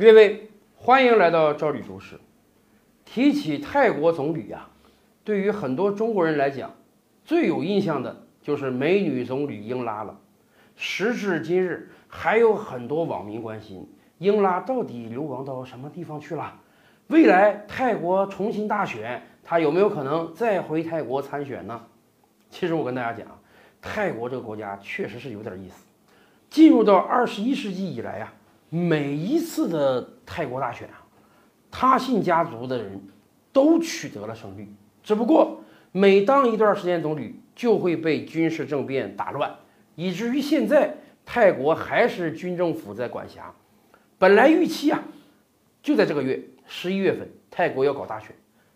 [0.00, 2.20] 各位，欢迎来到赵李都市。
[3.04, 4.68] 提起泰国总理呀，
[5.24, 6.72] 对于很多中国人来讲，
[7.24, 10.16] 最有印象的就是美女总理英拉了。
[10.76, 16.54] 时至今日，还有很多网民关心英拉到底流亡到什么地方去了？
[17.08, 21.82] 未来泰国重新大选，他有没有可能再回泰国参选呢？
[22.50, 23.26] 其实我跟大家讲，
[23.82, 25.84] 泰国这个国家确实是有点意思。
[26.48, 28.32] 进入到二十一世纪以来呀，
[28.70, 31.02] 每一次的泰国大选啊，
[31.70, 33.00] 他信家族的人
[33.52, 34.68] 都取得了胜利。
[35.02, 35.60] 只不过
[35.92, 39.54] 每当一段时间总理，就会被军事政变打乱，
[39.94, 40.94] 以至于现在
[41.24, 43.52] 泰国还是军政府在管辖。
[44.18, 45.02] 本来预期啊，
[45.82, 46.42] 就在这个月。
[46.70, 48.28] 十一月份，泰国要搞大选，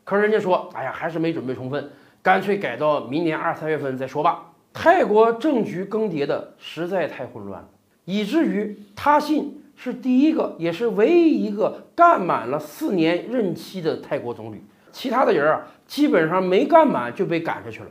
[0.03, 1.91] 可是人家说，哎呀，还是没准备充分，
[2.23, 4.51] 干脆改到明年二三月份再说吧。
[4.73, 7.69] 泰国政局更迭的实在太混乱了，
[8.07, 14.63] 以至于他信是第一个，也是唯一一个干满了四年任期的泰国总理。
[14.93, 17.91] 其他的人啊，基本上没干满就被赶下去了，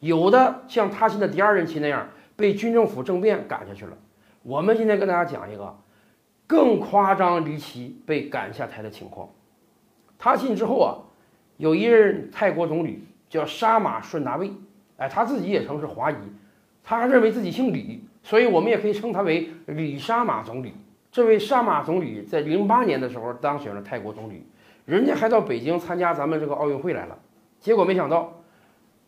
[0.00, 3.92] 有的像他信的第二任期那样被军政府政变赶下去了。
[4.42, 5.76] 我们今天跟大家讲一个
[6.46, 9.28] 更夸张离奇被赶下台的情况。
[10.16, 10.96] 他信之后啊，
[11.58, 14.50] 有一任泰国总理叫沙马顺达卫，
[14.96, 16.14] 哎，他自己也称是华裔，
[16.82, 20.72] 他还认为自己姓李，所以我们也可以称他为李沙马总理。
[21.16, 24.44] 这位沙马总理在零八年的时候当选了泰国总理，
[24.84, 27.16] 人家还到北京参加咱们这个奥运会来了，
[27.58, 28.38] 结果没想到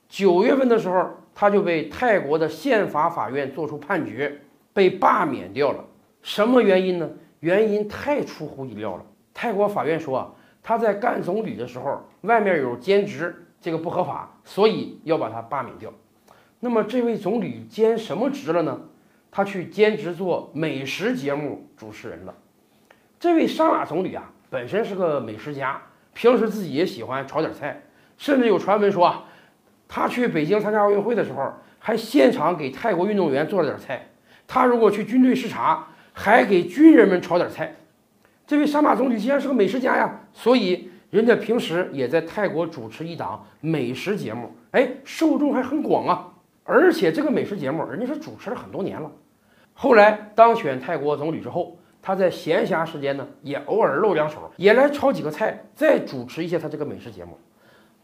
[0.08, 4.40] 九月份的时候他就被泰国的宪法法院作出判决，
[4.72, 5.84] 被罢免掉了。
[6.22, 7.10] 什么原因呢？
[7.40, 9.04] 原因太出乎意料了。
[9.34, 10.30] 泰国法院说啊。
[10.62, 15.92] 他在干总理的时候，外面有兼职，这个不合法，所以要把他罢免掉。
[16.60, 18.80] 那么这位总理兼什么职了呢？
[19.30, 22.34] 他去兼职做美食节目主持人了。
[23.20, 25.80] 这位沙马总理啊，本身是个美食家，
[26.14, 27.82] 平时自己也喜欢炒点菜，
[28.16, 29.24] 甚至有传闻说啊，
[29.88, 34.08] 他去北京参加奥运会的时候，还现场给泰国运动员做了点菜。
[34.46, 37.74] 他如果去军队视察，还给军人们炒点菜。
[38.46, 46.32] 这位沙马总理既然是个美食家呀，所以人家平时也在泰国主持一档美食节目，哎，受众还很广啊。
[46.64, 49.10] 而且这个美食节目，人家是主持了很多年了。
[49.80, 57.38] 后来当选泰国总理之后，他在闲暇时间呢，也偶尔露两手，也来炒几个菜，再主持一些他这个美食节目。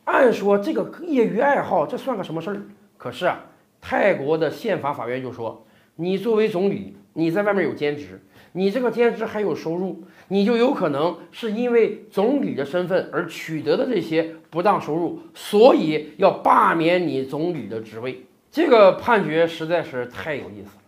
[0.05, 2.63] 按说这个业余爱好，这算个什么事儿？
[2.97, 3.41] 可是啊，
[3.81, 8.23] 泰国的宪法法院就说，你作为总理，你在外面有兼职。
[8.53, 18.25] 你这个兼职还有收入，你就有可能是因为总理的身份而取得的这些不当收入，所以要罢免你总理的职位。
[18.53, 20.84] 这个判决实在是太有意思了。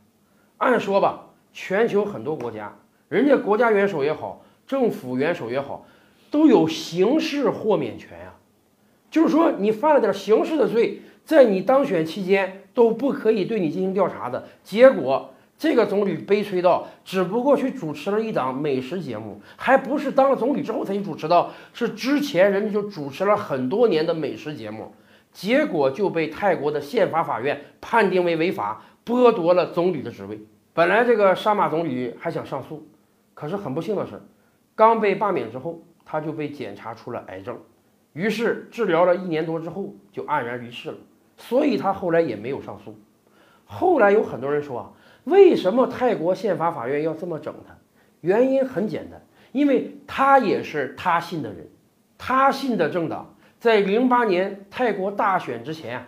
[0.58, 2.72] 按说吧，全球很多国家，
[3.08, 5.86] 人家国家元首也好，政府元首也好，
[6.30, 8.34] 都有刑事豁免权呀。
[9.10, 14.46] 就是说，你犯了点刑事的罪，在你当选期间都不可以对你进行调查的。
[14.62, 15.30] 结果。
[15.58, 24.92] 这个总理悲催到，只不过去主持了一档美食节目，还不是当了总理之后才去主持的，是之前人家就主持了很多年的美食节目，
[25.32, 30.40] 结果就被泰国的宪法法院判定为违法，剥夺了总理的职位。
[30.74, 32.86] 本来这个沙马总理还想上诉，
[33.32, 34.20] 可是很不幸的是，
[34.74, 37.56] 刚被罢免之后，他就被检查出了癌症，
[38.12, 40.98] 于是治疗了一年多之后就黯然离世了，
[41.36, 42.98] 所以他后来也没有上诉。
[43.64, 44.92] 后来有很多人说啊。
[45.24, 47.76] 为什么泰国宪法法院要这么整他？
[48.20, 51.68] 原因很简单，因为他也是他信的人，
[52.16, 56.06] 他信的政党在零八年泰国大选之前啊，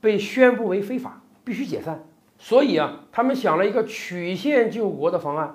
[0.00, 2.00] 被宣布为非法，必须解散。
[2.42, 5.54] 所以啊，他们想了一个曲线救国的方案，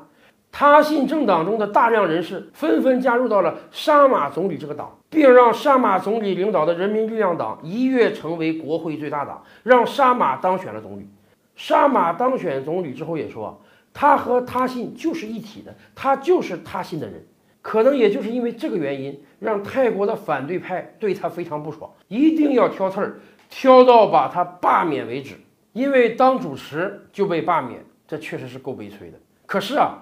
[0.51, 11.09] 他信政党中的大量人士纷纷加入到了沙马总理这个党，并让沙马总理领导的人民力量党一跃成为国会最大党，让沙马当选了总理。
[11.55, 13.59] 沙马当选总理之后也说，
[13.91, 17.25] 他和他信就是一体的，他就是他信的人。
[17.63, 25.33] 可能也就是因为这个原因，让泰国的反对派对他非常不爽，一定要挑刺儿，挑到把他罢免为止。
[25.75, 29.19] 因为当主持就被罢免，这确实是够悲催的。
[29.45, 29.97] 可是啊，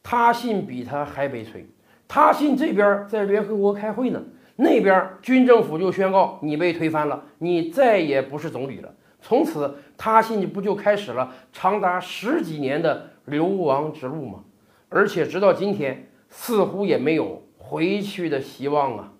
[0.00, 1.66] 他信比他还悲催。
[2.06, 4.22] 他信这边在联合国开会呢，
[4.54, 8.94] 那边军政府就宣告你被推翻了，你再也不是总理了。
[9.20, 14.44] 从此，他信不就开始了长达十几年的流亡之路吗？
[14.88, 19.12] 而且直到今天，似乎也没有回去的希望啊。